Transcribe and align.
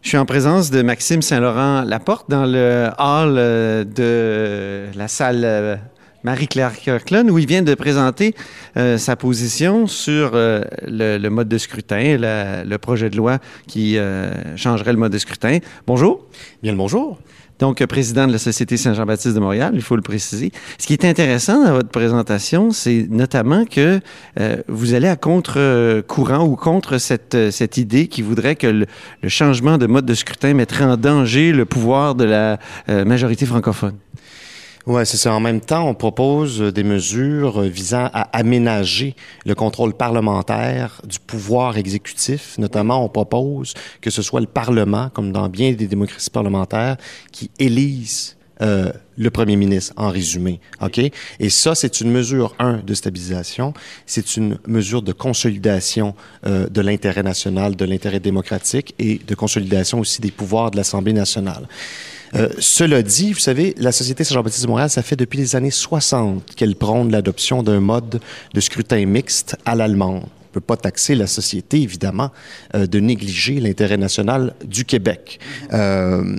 Je 0.00 0.10
suis 0.10 0.18
en 0.18 0.26
présence 0.26 0.70
de 0.70 0.80
Maxime 0.82 1.22
Saint-Laurent 1.22 1.82
Laporte 1.82 2.30
dans 2.30 2.46
le 2.46 2.88
hall 2.98 3.34
euh, 3.36 3.84
de 3.84 4.96
la 4.96 5.08
salle 5.08 5.42
euh, 5.44 5.76
Marie-Claire 6.28 6.76
Kirkland 6.76 7.30
où 7.30 7.38
il 7.38 7.46
vient 7.46 7.62
de 7.62 7.74
présenter 7.74 8.34
euh, 8.76 8.98
sa 8.98 9.16
position 9.16 9.86
sur 9.86 10.32
euh, 10.34 10.60
le, 10.86 11.16
le, 11.16 11.30
mode 11.30 11.48
de 11.48 11.56
scrutin, 11.56 12.18
la, 12.18 12.64
le 12.64 12.76
projet 12.76 13.08
de 13.08 13.16
loi 13.16 13.38
qui 13.66 13.96
euh, 13.96 14.30
changerait 14.54 14.92
le 14.92 14.98
mode 14.98 15.12
de 15.12 15.16
scrutin. 15.16 15.60
Bonjour. 15.86 16.26
Bien 16.62 16.72
le 16.72 16.76
bonjour. 16.76 17.18
Donc, 17.58 17.82
président 17.86 18.26
de 18.26 18.32
la 18.32 18.38
Société 18.38 18.76
Saint-Jean-Baptiste 18.76 19.34
de 19.34 19.40
Montréal, 19.40 19.72
il 19.72 19.80
faut 19.80 19.96
le 19.96 20.02
préciser. 20.02 20.52
Ce 20.76 20.86
qui 20.86 20.92
est 20.92 21.06
intéressant 21.06 21.64
dans 21.64 21.72
votre 21.72 21.88
présentation, 21.88 22.72
c'est 22.72 23.06
notamment 23.10 23.64
que 23.64 23.98
vous 24.68 24.94
allez 24.94 25.08
à 25.08 25.16
contre-courant 25.16 26.46
ou 26.46 26.54
contre 26.54 26.98
cette, 26.98 27.50
cette 27.50 27.76
idée 27.76 28.06
qui 28.06 28.22
voudrait 28.22 28.54
que 28.54 28.68
le, 28.68 28.86
le, 29.24 29.28
changement 29.28 29.76
de 29.76 29.86
mode 29.86 30.06
de 30.06 30.14
scrutin 30.14 30.54
mettrait 30.54 30.84
en 30.84 30.96
danger 30.96 31.50
le 31.50 31.64
pouvoir 31.64 32.14
de 32.14 32.22
la 32.22 32.60
majorité 32.86 33.44
francophone. 33.44 33.96
Oui, 34.90 35.02
c'est 35.04 35.18
ça. 35.18 35.34
En 35.34 35.40
même 35.40 35.60
temps, 35.60 35.86
on 35.86 35.92
propose 35.92 36.60
des 36.60 36.82
mesures 36.82 37.60
visant 37.60 38.08
à 38.14 38.22
aménager 38.34 39.14
le 39.44 39.54
contrôle 39.54 39.92
parlementaire 39.92 41.02
du 41.04 41.18
pouvoir 41.18 41.76
exécutif. 41.76 42.56
Notamment, 42.56 43.04
on 43.04 43.10
propose 43.10 43.74
que 44.00 44.08
ce 44.08 44.22
soit 44.22 44.40
le 44.40 44.46
Parlement, 44.46 45.10
comme 45.10 45.30
dans 45.30 45.50
bien 45.50 45.72
des 45.72 45.88
démocraties 45.88 46.30
parlementaires, 46.30 46.96
qui 47.32 47.50
élise 47.58 48.38
euh, 48.62 48.90
le 49.18 49.30
premier 49.30 49.56
ministre, 49.56 49.92
en 49.98 50.08
résumé. 50.08 50.58
OK? 50.80 50.98
Et 50.98 51.50
ça, 51.50 51.74
c'est 51.74 52.00
une 52.00 52.10
mesure, 52.10 52.54
un, 52.58 52.78
de 52.78 52.94
stabilisation. 52.94 53.74
C'est 54.06 54.38
une 54.38 54.58
mesure 54.66 55.02
de 55.02 55.12
consolidation 55.12 56.14
euh, 56.46 56.66
de 56.66 56.80
l'intérêt 56.80 57.22
national, 57.22 57.76
de 57.76 57.84
l'intérêt 57.84 58.20
démocratique 58.20 58.94
et 58.98 59.20
de 59.24 59.34
consolidation 59.34 60.00
aussi 60.00 60.22
des 60.22 60.30
pouvoirs 60.30 60.70
de 60.70 60.78
l'Assemblée 60.78 61.12
nationale. 61.12 61.68
Euh, 62.34 62.48
cela 62.58 63.02
dit, 63.02 63.32
vous 63.32 63.38
savez, 63.38 63.74
la 63.78 63.92
Société 63.92 64.24
Saint-Jean-Baptiste 64.24 64.64
de 64.64 64.68
Montréal, 64.68 64.90
ça 64.90 65.02
fait 65.02 65.16
depuis 65.16 65.38
les 65.38 65.56
années 65.56 65.70
60 65.70 66.54
qu'elle 66.54 66.76
prône 66.76 67.10
l'adoption 67.10 67.62
d'un 67.62 67.80
mode 67.80 68.20
de 68.54 68.60
scrutin 68.60 69.04
mixte 69.06 69.56
à 69.64 69.74
l'allemande. 69.74 70.22
On 70.24 70.50
ne 70.50 70.52
peut 70.52 70.60
pas 70.60 70.76
taxer 70.76 71.14
la 71.14 71.26
société, 71.26 71.80
évidemment, 71.82 72.30
euh, 72.74 72.86
de 72.86 73.00
négliger 73.00 73.60
l'intérêt 73.60 73.96
national 73.96 74.54
du 74.64 74.84
Québec. 74.84 75.40
Euh, 75.72 76.38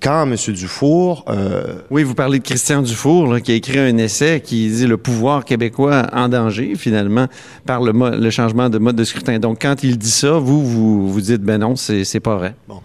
quand 0.00 0.22
M. 0.22 0.34
Dufour... 0.54 1.24
Euh... 1.28 1.74
Oui, 1.90 2.02
vous 2.02 2.14
parlez 2.14 2.38
de 2.38 2.44
Christian 2.44 2.80
Dufour, 2.80 3.26
là, 3.26 3.40
qui 3.40 3.52
a 3.52 3.54
écrit 3.54 3.78
un 3.78 3.98
essai 3.98 4.40
qui 4.42 4.70
dit 4.70 4.86
le 4.86 4.96
pouvoir 4.96 5.44
québécois 5.44 6.06
en 6.12 6.28
danger, 6.28 6.74
finalement, 6.74 7.26
par 7.66 7.82
le, 7.82 7.92
le 8.18 8.30
changement 8.30 8.70
de 8.70 8.78
mode 8.78 8.96
de 8.96 9.04
scrutin. 9.04 9.38
Donc, 9.38 9.58
quand 9.60 9.82
il 9.82 9.98
dit 9.98 10.10
ça, 10.10 10.38
vous, 10.38 10.64
vous, 10.64 11.12
vous 11.12 11.20
dites, 11.20 11.42
ben 11.42 11.58
non, 11.58 11.76
c'est 11.76 12.20
pas 12.20 12.36
vrai. 12.36 12.54
Bon. 12.66 12.80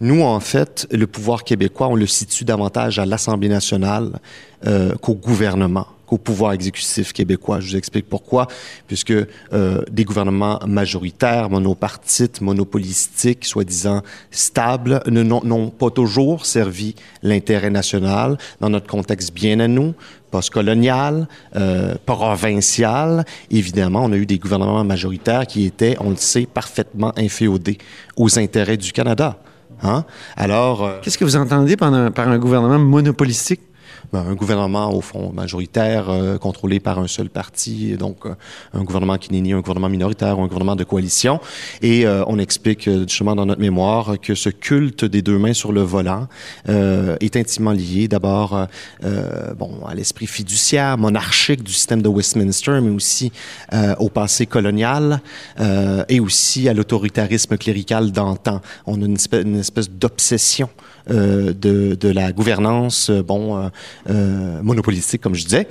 Nous, 0.00 0.22
en 0.22 0.40
fait, 0.40 0.86
le 0.90 1.06
pouvoir 1.06 1.44
québécois, 1.44 1.88
on 1.88 1.94
le 1.94 2.06
situe 2.06 2.44
davantage 2.44 2.98
à 2.98 3.04
l'Assemblée 3.04 3.48
nationale 3.48 4.18
euh, 4.66 4.94
qu'au 4.96 5.14
gouvernement 5.14 5.86
qu'au 6.10 6.18
pouvoir 6.18 6.52
exécutif 6.54 7.12
québécois. 7.12 7.60
Je 7.60 7.68
vous 7.68 7.76
explique 7.76 8.08
pourquoi. 8.08 8.48
Puisque 8.88 9.12
euh, 9.12 9.82
des 9.92 10.04
gouvernements 10.04 10.58
majoritaires, 10.66 11.48
monopartites, 11.48 12.40
monopolistiques, 12.40 13.44
soi-disant 13.44 14.02
stables, 14.32 15.02
n'ont 15.06 15.70
pas 15.70 15.90
toujours 15.90 16.46
servi 16.46 16.96
l'intérêt 17.22 17.70
national 17.70 18.38
dans 18.60 18.70
notre 18.70 18.88
contexte 18.88 19.32
bien 19.32 19.60
à 19.60 19.68
nous, 19.68 19.94
postcolonial, 20.32 21.28
euh, 21.54 21.94
provincial. 22.06 23.24
Évidemment, 23.52 24.02
on 24.02 24.10
a 24.10 24.16
eu 24.16 24.26
des 24.26 24.38
gouvernements 24.38 24.82
majoritaires 24.82 25.46
qui 25.46 25.64
étaient, 25.64 25.96
on 26.00 26.10
le 26.10 26.16
sait, 26.16 26.46
parfaitement 26.46 27.12
inféodés 27.16 27.78
aux 28.16 28.36
intérêts 28.36 28.76
du 28.76 28.90
Canada. 28.90 29.38
Hein? 29.82 30.04
Alors, 30.36 30.84
euh, 30.84 30.98
qu'est-ce 31.02 31.18
que 31.18 31.24
vous 31.24 31.36
entendez 31.36 31.76
par 31.76 31.92
un, 31.92 32.10
par 32.10 32.28
un 32.28 32.38
gouvernement 32.38 32.78
monopolistique? 32.78 33.60
Ben, 34.12 34.24
un 34.26 34.34
gouvernement, 34.34 34.92
au 34.92 35.00
fond, 35.00 35.32
majoritaire, 35.32 36.10
euh, 36.10 36.38
contrôlé 36.38 36.80
par 36.80 36.98
un 36.98 37.06
seul 37.06 37.28
parti, 37.28 37.96
donc 37.96 38.26
euh, 38.26 38.34
un 38.74 38.82
gouvernement 38.82 39.18
qui 39.18 39.32
n'est 39.32 39.40
ni 39.40 39.52
un 39.52 39.60
gouvernement 39.60 39.88
minoritaire 39.88 40.38
ou 40.38 40.42
un 40.42 40.46
gouvernement 40.46 40.74
de 40.74 40.84
coalition. 40.84 41.40
Et 41.82 42.06
euh, 42.06 42.24
on 42.26 42.38
explique 42.38 42.90
justement 42.90 43.36
dans 43.36 43.46
notre 43.46 43.60
mémoire 43.60 44.16
que 44.20 44.34
ce 44.34 44.48
culte 44.48 45.04
des 45.04 45.22
deux 45.22 45.38
mains 45.38 45.52
sur 45.52 45.72
le 45.72 45.82
volant 45.82 46.28
est 46.66 47.36
intimement 47.36 47.72
lié 47.72 48.08
d'abord 48.08 48.66
bon, 49.56 49.84
à 49.86 49.94
l'esprit 49.94 50.26
fiduciaire, 50.26 50.98
monarchique 50.98 51.62
du 51.62 51.72
système 51.72 52.02
de 52.02 52.08
Westminster, 52.08 52.80
mais 52.82 52.90
aussi 52.90 53.32
au 53.98 54.08
passé 54.08 54.46
colonial 54.46 55.20
et 56.08 56.20
aussi 56.20 56.68
à 56.68 56.74
l'autoritarisme 56.74 57.56
clérical 57.56 58.12
d'antan. 58.12 58.60
On 58.86 59.00
a 59.02 59.04
une 59.04 59.14
espèce, 59.14 59.44
une 59.44 59.58
espèce 59.58 59.90
d'obsession 59.90 60.68
euh, 61.10 61.52
de, 61.52 61.94
de, 61.94 62.08
la 62.08 62.30
gouvernance, 62.30 63.10
bon, 63.10 63.70
euh, 64.08 64.20
euh, 64.30 64.62
monopolistique, 64.62 65.20
comme 65.20 65.34
je 65.34 65.44
disais, 65.44 65.66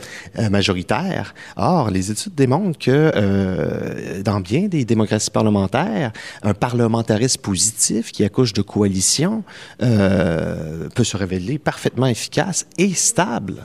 majoritaire. 0.49 1.33
Or, 1.55 1.89
les 1.89 2.11
études 2.11 2.35
démontrent 2.35 2.77
que 2.77 4.21
dans 4.21 4.39
bien 4.39 4.67
des 4.67 4.85
démocraties 4.85 5.31
parlementaires, 5.31 6.11
un 6.43 6.53
parlementarisme 6.53 7.41
positif 7.41 8.11
qui 8.11 8.23
accouche 8.23 8.53
de 8.53 8.61
coalition 8.61 9.43
peut 9.79 11.03
se 11.03 11.17
révéler 11.17 11.57
parfaitement 11.59 12.07
efficace 12.07 12.65
et 12.77 12.93
stable. 12.93 13.55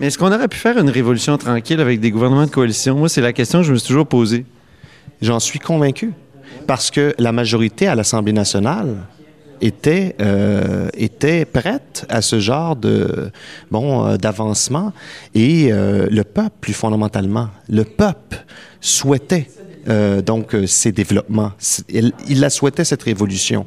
Mais 0.00 0.08
est-ce 0.08 0.18
qu'on 0.18 0.32
aurait 0.32 0.48
pu 0.48 0.58
faire 0.58 0.78
une 0.78 0.90
révolution 0.90 1.38
tranquille 1.38 1.80
avec 1.80 2.00
des 2.00 2.10
gouvernements 2.10 2.46
de 2.46 2.50
coalition? 2.50 2.96
Moi, 2.96 3.08
c'est 3.08 3.20
la 3.20 3.32
question 3.32 3.60
que 3.60 3.66
je 3.66 3.72
me 3.72 3.78
suis 3.78 3.88
toujours 3.88 4.06
posée. 4.06 4.44
J'en 5.22 5.40
suis 5.40 5.58
convaincu. 5.58 6.12
Parce 6.66 6.90
que 6.90 7.14
la 7.18 7.32
majorité 7.32 7.88
à 7.88 7.94
l'Assemblée 7.94 8.32
nationale 8.32 8.96
était, 9.60 10.16
euh, 10.20 10.88
était 10.94 11.44
prête 11.44 12.06
à 12.08 12.22
ce 12.22 12.40
genre 12.40 12.76
de 12.76 13.30
bon 13.70 14.06
euh, 14.06 14.16
d'avancement 14.16 14.92
et 15.34 15.72
euh, 15.72 16.06
le 16.10 16.24
peuple 16.24 16.56
plus 16.60 16.72
fondamentalement 16.72 17.48
le 17.68 17.84
peuple 17.84 18.44
souhaitait 18.80 19.48
donc 20.24 20.56
ces 20.66 20.92
développements. 20.92 21.52
Il, 21.90 22.12
il, 22.26 22.40
la 22.40 22.48
souhaitait 22.48 22.84
cette 22.84 23.02
révolution. 23.02 23.66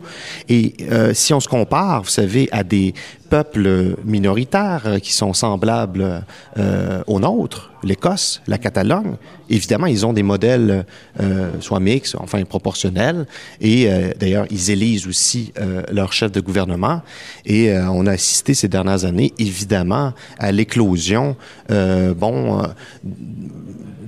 Et 0.50 0.74
si 1.14 1.32
on 1.32 1.40
se 1.40 1.48
compare, 1.48 2.02
vous 2.02 2.10
savez, 2.10 2.50
à 2.52 2.64
des 2.64 2.96
peuples 3.30 3.96
minoritaires 4.06 4.98
qui 5.02 5.14
sont 5.14 5.34
semblables 5.34 6.24
euh, 6.58 7.04
aux 7.08 7.20
nôtres, 7.20 7.72
l'Écosse, 7.84 8.42
la 8.48 8.58
Catalogne, 8.58 9.16
évidemment, 9.50 9.86
ils 9.86 10.06
ont 10.06 10.14
des 10.14 10.24
modèles 10.24 10.86
euh, 11.20 11.52
soit 11.60 11.80
mixtes, 11.80 12.16
enfin 12.20 12.44
proportionnels, 12.44 13.28
et 13.62 13.90
euh, 13.90 14.12
d'ailleurs, 14.20 14.46
ils 14.50 14.72
élisent 14.72 15.08
aussi 15.08 15.54
leur 15.92 16.14
chef 16.14 16.32
de 16.32 16.42
gouvernement. 16.42 17.02
Et 17.46 17.72
on 17.78 18.06
a 18.06 18.12
assisté 18.12 18.54
ces 18.54 18.68
dernières 18.68 19.06
années, 19.06 19.34
évidemment, 19.38 20.14
à 20.40 20.52
l'éclosion, 20.52 21.36
bon, 21.70 22.64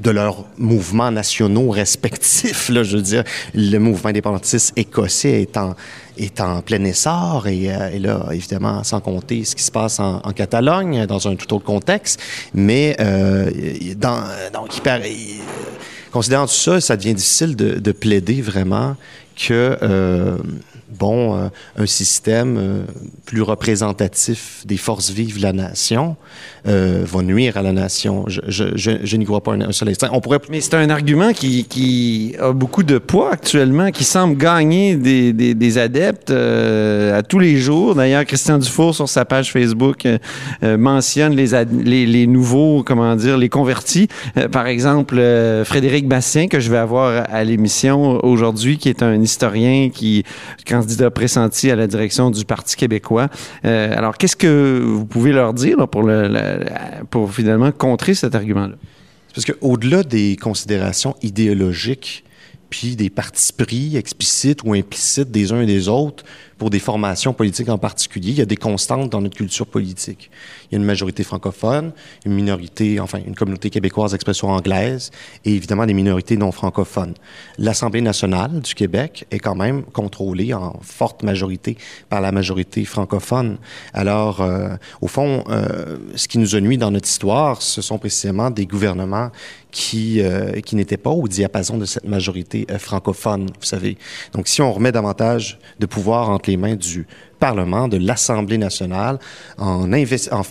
de 0.02 0.12
leurs 0.12 0.46
mouvements 0.58 1.12
nationaux 1.12 1.70
respectifs. 1.70 2.70
Là, 2.70 2.84
je 2.84 2.98
veux 2.98 3.04
dire, 3.04 3.24
le 3.54 3.78
mouvement 3.78 4.10
indépendantiste 4.10 4.74
écossais 4.76 5.48
en, 5.56 5.76
est 6.20 6.42
en 6.42 6.62
plein 6.62 6.84
essor 6.84 7.48
et, 7.48 7.74
euh, 7.74 7.90
et, 7.92 8.00
là, 8.00 8.28
évidemment, 8.32 8.84
sans 8.84 9.00
compter 9.00 9.44
ce 9.46 9.56
qui 9.56 9.64
se 9.64 9.72
passe 9.72 10.00
en, 10.00 10.20
Catalogne, 10.36 11.06
dans 11.06 11.28
un 11.28 11.36
tout 11.36 11.54
autre 11.54 11.66
contexte. 11.66 12.22
Mais 12.54 12.96
euh, 13.00 13.50
donc, 14.52 14.70
considérant 16.12 16.46
tout 16.46 16.54
ça, 16.54 16.82
ça 16.82 16.98
devient 16.98 17.14
difficile 17.14 17.56
de, 17.56 17.80
de 17.80 17.92
plaider 17.92 18.42
vraiment 18.42 18.96
que 19.36 19.78
euh, 19.82 20.38
bon, 20.98 21.36
euh, 21.36 21.50
un 21.78 21.86
système 21.86 22.58
euh, 22.58 22.82
plus 23.26 23.42
représentatif 23.42 24.64
des 24.66 24.78
forces 24.78 25.12
vives 25.12 25.38
de 25.38 25.44
la 25.44 25.54
nation 25.54 26.16
euh, 26.68 27.04
va 27.06 27.22
nuire 27.22 27.58
à 27.58 27.62
la 27.62 27.72
nation. 27.72 28.26
Je, 28.28 28.42
je, 28.48 28.66
je, 28.76 29.18
n'y 29.18 29.26
crois 29.26 29.42
pas 29.42 29.54
un, 29.54 29.72
seul 29.72 29.90
instant. 29.90 30.08
On 30.12 30.22
pourrait... 30.22 30.40
Mais 30.50 30.62
c'est 30.62 30.76
un 30.76 30.90
argument 30.90 31.34
qui, 31.34 31.66
qui, 31.66 32.36
a 32.40 32.52
beaucoup 32.52 32.84
de 32.84 32.98
poids 32.98 33.34
actuellement, 33.34 33.92
qui 33.92 34.04
semble 34.04 34.38
gagner 34.38 34.96
des, 34.96 35.34
des, 35.34 35.54
des 35.54 35.78
adeptes 35.78 36.32
à 36.32 37.22
tous 37.24 37.40
les 37.40 37.58
jours. 37.58 37.96
D'ailleurs, 37.96 38.26
Christian 38.26 38.58
Dufour, 38.58 38.96
sur 38.96 39.08
sa 39.08 39.26
page 39.26 39.52
Facebook, 39.52 40.08
mentionne 40.62 41.36
les, 41.36 41.48
les, 41.84 42.06
les, 42.06 42.28
nouveaux, 42.28 42.84
comment 42.84 43.16
dire, 43.16 43.38
les 43.38 43.50
convertis. 43.50 44.08
par 44.52 44.68
exemple, 44.68 45.16
Frédéric 45.66 46.08
Bastien, 46.08 46.48
que 46.48 46.60
je 46.60 46.70
vais 46.70 46.78
avoir 46.78 47.26
à 47.30 47.44
l'émission 47.44 48.24
aujourd'hui, 48.24 48.78
qui 48.78 48.90
est 48.90 49.04
un 49.04 49.22
historien 49.22 49.90
qui, 49.90 50.24
quand 50.68 50.79
candidat 50.82 51.12
pressenti 51.12 51.72
à 51.72 51.76
la 51.76 51.88
direction 51.88 52.32
du 52.32 52.46
Parti 52.46 52.76
québécois. 52.76 53.30
alors, 53.64 54.18
qu'est-ce 54.18 54.36
que 54.36 54.82
vous 54.84 55.06
pouvez 55.06 55.32
leur 55.32 55.54
dire 55.54 55.88
pour, 55.88 56.04
le, 56.04 56.60
pour 57.10 57.32
finalement 57.34 57.72
contrer 57.72 58.14
cet 58.14 58.36
argument-là? 58.36 58.76
Parce 59.34 59.46
qu'au-delà 59.46 60.04
des 60.04 60.36
considérations 60.36 61.16
idéologiques, 61.22 62.24
puis 62.70 62.96
des 62.96 63.10
partis 63.10 63.54
pris 63.54 63.98
explicites 63.98 64.62
ou 64.64 64.74
implicites 64.74 65.32
des 65.32 65.52
uns 65.52 65.62
et 65.62 65.66
des 65.66 65.88
autres 65.88 66.24
pour 66.60 66.70
des 66.70 66.80
formations 66.80 67.34
politiques 67.34 67.70
en 67.70 67.78
particulier. 67.78 68.32
Il 68.32 68.38
y 68.38 68.42
a 68.42 68.46
des 68.46 68.58
constantes 68.58 69.10
dans 69.10 69.22
notre 69.22 69.38
culture 69.38 69.66
politique. 69.66 70.30
Il 70.66 70.74
y 70.74 70.76
a 70.76 70.80
une 70.80 70.86
majorité 70.86 71.24
francophone, 71.24 71.94
une 72.26 72.34
minorité, 72.34 73.00
enfin 73.00 73.20
une 73.26 73.34
communauté 73.34 73.70
québécoise 73.70 74.12
d'expression 74.12 74.50
anglaise 74.50 75.10
et 75.46 75.54
évidemment 75.56 75.86
des 75.86 75.94
minorités 75.94 76.36
non 76.36 76.52
francophones. 76.52 77.14
L'Assemblée 77.58 78.02
nationale 78.02 78.60
du 78.60 78.76
Québec 78.76 79.26
est 79.32 79.40
quand 79.40 79.56
même 79.56 79.84
contrôlée 79.84 80.54
en 80.54 80.78
forte 80.82 81.24
majorité 81.24 81.78
par 82.10 82.20
la 82.20 82.34
majorité 82.34 82.84
francophone. 82.84 83.58
Alors, 83.94 84.42
euh, 84.42 84.76
au 85.02 85.08
fond, 85.08 85.46
euh, 85.50 85.98
ce 86.16 86.28
qui 86.28 86.40
nous 86.40 86.56
a 86.56 86.62
nuit 86.62 86.78
dans 86.78 86.92
notre 86.92 87.08
histoire, 87.08 87.62
ce 87.62 87.82
sont 87.82 87.98
précisément 87.98 88.52
des 88.52 88.66
gouvernements 88.66 89.32
qui, 89.72 90.22
euh, 90.22 90.60
qui 90.62 90.76
n'étaient 90.76 90.98
pas 90.98 91.12
au 91.12 91.28
diapason 91.28 91.78
de 91.78 91.86
cette 91.86 92.08
majorité 92.08 92.59
francophone, 92.78 93.48
vous 93.48 93.66
savez. 93.66 93.98
Donc, 94.34 94.48
si 94.48 94.62
on 94.62 94.72
remet 94.72 94.92
davantage 94.92 95.60
de 95.80 95.86
pouvoir 95.86 96.30
entre 96.30 96.50
les 96.50 96.58
mains 96.58 96.76
du 96.76 97.08
Parlement, 97.40 97.88
de 97.88 97.98
l'Assemblée 97.98 98.58
nationale, 98.58 99.18
en, 99.58 99.90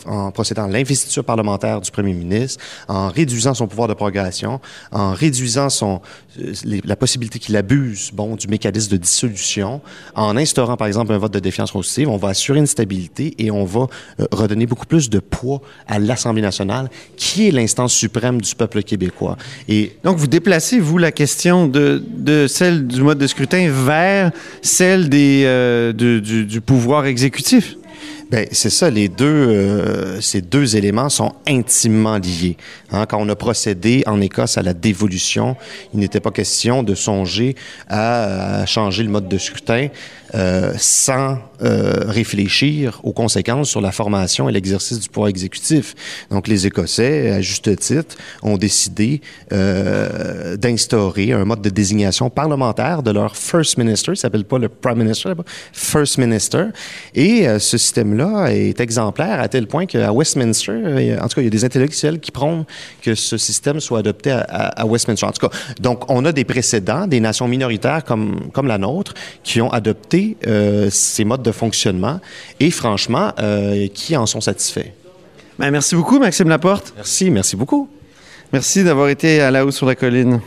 en, 0.07 0.31
procédant 0.31 0.65
à 0.65 0.69
l'investiture 0.69 1.23
parlementaire 1.23 1.81
du 1.81 1.91
premier 1.91 2.15
ministre, 2.15 2.65
en 2.89 3.09
réduisant 3.09 3.53
son 3.53 3.67
pouvoir 3.67 3.89
de 3.89 3.95
progression, 3.95 4.61
en 4.91 5.13
réduisant 5.13 5.69
son, 5.69 6.01
euh, 6.41 6.53
la 6.85 6.97
possibilité 6.97 7.39
qu'il 7.39 7.57
abuse 7.57 8.11
bon, 8.13 8.37
du 8.37 8.49
mécanisme 8.49 8.93
de 8.93 8.97
dissolution, 8.97 9.83
en 10.15 10.37
instaurant 10.37 10.77
par 10.77 10.87
exemple 10.87 11.13
un 11.13 11.19
vote 11.19 11.33
de 11.33 11.41
défiance 11.41 11.73
constitutive, 11.73 12.09
on 12.09 12.17
va 12.17 12.29
assurer 12.31 12.59
une 12.59 12.67
stabilité 12.67 13.35
et 13.39 13.51
on 13.51 13.65
va 13.65 13.87
euh, 14.21 14.27
redonner 14.33 14.67
beaucoup 14.67 14.87
plus 14.87 15.11
de 15.11 15.19
poids 15.19 15.61
à 15.87 15.99
l'Assemblée 15.99 16.43
nationale, 16.43 16.89
qui 17.17 17.49
est 17.49 17.51
l'instance 17.51 17.93
suprême 17.93 18.41
du 18.41 18.55
peuple 18.55 18.83
québécois. 18.83 19.37
Et 19.69 19.97
donc 20.05 20.17
vous 20.17 20.27
déplacez 20.27 20.81
vous 20.81 20.97
la 20.97 21.13
question 21.13 21.67
de, 21.67 22.03
de 22.17 22.47
celle 22.47 22.87
du 22.87 23.03
mode 23.03 23.19
de 23.19 23.27
scrutin 23.27 23.71
vers 23.71 24.33
celle 24.63 25.11
des, 25.11 25.43
euh, 25.45 25.93
du, 25.93 26.47
du 26.47 26.61
pouvoir 26.63 26.78
pouvoir 26.79 27.07
exécutif? 27.07 27.77
Ben, 28.31 28.47
c'est 28.53 28.71
ça, 28.71 28.89
les 28.89 29.09
deux, 29.09 29.25
euh, 29.27 30.21
ces 30.21 30.43
deux 30.43 30.77
éléments 30.77 31.09
sont 31.09 31.33
intimement 31.49 32.19
liés. 32.19 32.57
Hein. 32.93 33.05
quand 33.07 33.19
on 33.21 33.29
a 33.29 33.35
procédé 33.35 34.05
en 34.07 34.21
Écosse 34.21 34.59
à 34.59 34.63
la 34.63 34.75
dévolution, 34.75 35.57
il 35.93 35.99
n'était 35.99 36.21
pas 36.21 36.31
question 36.31 36.85
de 36.85 36.95
songer 36.95 37.57
à, 37.89 38.65
changer 38.67 39.03
le 39.03 39.09
mode 39.09 39.29
de 39.29 39.39
scrutin 39.39 39.89
euh, 40.35 40.75
sans 40.77 41.39
euh, 41.63 42.05
réfléchir 42.07 43.01
aux 43.03 43.13
conséquences 43.13 43.71
sur 43.71 43.81
la 43.81 43.93
formation 43.93 44.47
et 44.49 44.53
l'exercice 44.53 45.01
du 45.01 45.09
pouvoir 45.09 45.29
exécutif. 45.29 45.95
Donc, 46.31 46.49
les 46.49 46.67
Écossais, 46.67 47.31
à 47.31 47.41
juste 47.41 47.75
titre, 47.79 48.17
ont 48.43 48.59
décidé 48.59 49.23
d'instaurer 49.51 51.33
un 51.33 51.45
mode 51.45 51.63
de 51.63 51.71
désignation 51.71 52.29
parlementaire 52.29 53.03
de 53.03 53.11
leur 53.11 53.37
First 53.37 53.79
Minister, 53.79 54.13
il 54.13 54.17
s'appelle 54.17 54.45
pas 54.45 54.59
le 54.59 54.69
Prime 54.69 54.99
Minister, 54.99 55.33
First 55.73 56.19
Minister, 56.19 56.67
et 57.15 57.47
ce 57.59 57.79
système 57.79 58.17
là 58.17 58.49
est 58.49 58.81
exemplaire 58.81 59.41
à 59.41 59.49
tel 59.49 59.67
point 59.67 59.87
qu'à 59.87 60.13
Westminster, 60.13 61.19
en 61.21 61.29
tout 61.29 61.37
cas, 61.37 61.41
il 61.41 61.45
y 61.45 61.49
a 61.49 61.51
des 61.51 61.65
intellectuels 61.65 62.21
qui 62.21 62.31
prônent 62.31 62.65
que 63.03 63.15
ce 63.15 63.37
système 63.37 63.81
soit 63.81 64.01
adopté 64.01 64.31
à, 64.31 64.87
Westminster. 64.87 65.27
En 65.27 65.33
tout 65.33 65.49
cas, 65.49 65.57
donc, 65.81 66.11
on 66.11 66.25
a 66.25 66.33
des 66.33 66.45
précédents, 66.45 67.07
des 67.07 67.21
nations 67.21 67.49
minoritaires 67.49 68.05
comme 68.05 68.67
la 68.67 68.79
nôtre, 68.79 69.15
qui 69.43 69.61
ont 69.61 69.71
adopté 69.71 70.18
euh, 70.47 70.89
ces 70.91 71.25
modes 71.25 71.43
de 71.43 71.53
fonctionnement 71.53 72.21
et, 72.61 72.71
franchement, 72.71 73.33
euh, 73.39 73.89
qui 73.93 74.17
en 74.17 74.27
sont 74.27 74.41
satisfaits? 74.41 74.91
Ben, 75.59 75.71
merci 75.71 75.95
beaucoup, 75.97 76.19
Maxime 76.19 76.49
Laporte. 76.49 76.93
Merci, 76.97 77.31
merci 77.31 77.57
beaucoup. 77.57 77.89
Merci 78.53 78.85
d'avoir 78.85 79.09
été 79.09 79.41
à 79.41 79.51
la 79.51 79.67
haut 79.67 79.71
sur 79.71 79.87
la 79.87 79.95
colline. 79.95 80.41